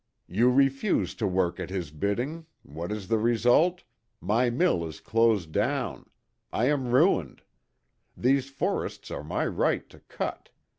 You 0.25 0.49
refuse 0.49 1.13
to 1.13 1.27
work 1.27 1.59
at 1.59 1.69
his 1.69 1.91
bidding; 1.91 2.47
what 2.63 2.91
is 2.91 3.07
the 3.07 3.19
result? 3.19 3.83
My 4.19 4.49
mill 4.49 4.83
is 4.87 4.99
closed 4.99 5.51
down. 5.51 6.09
I 6.51 6.65
am 6.69 6.89
ruined. 6.91 7.43
These 8.17 8.49
forests 8.49 9.11
are 9.11 9.23
my 9.23 9.45
right 9.45 9.87
to 9.89 9.99
cut. 9.99 10.49